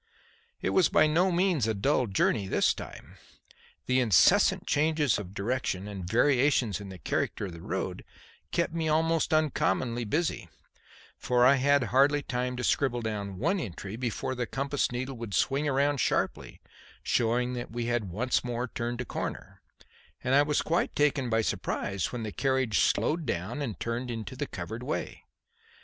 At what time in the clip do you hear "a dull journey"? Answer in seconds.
1.67-2.47